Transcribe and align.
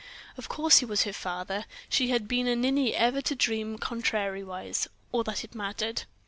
Of 0.35 0.49
course 0.49 0.79
he 0.79 0.85
was 0.87 1.03
her 1.03 1.13
father, 1.13 1.65
she 1.87 2.09
had 2.09 2.27
been 2.27 2.47
a 2.47 2.55
ninny 2.55 2.95
ever 2.95 3.21
to 3.21 3.35
dream 3.35 3.77
contrariwise, 3.77 4.87
or 5.11 5.23
that 5.25 5.43
it 5.43 5.53
mattered. 5.53 6.05